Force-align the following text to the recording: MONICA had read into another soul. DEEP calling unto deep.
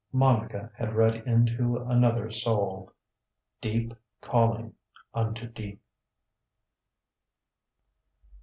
MONICA 0.13 0.71
had 0.75 0.95
read 0.95 1.27
into 1.27 1.77
another 1.77 2.31
soul. 2.31 2.91
DEEP 3.61 3.93
calling 4.19 4.73
unto 5.13 5.45
deep. 5.47 5.79